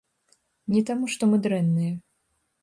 [0.75, 1.93] Не таму што мы дрэнныя.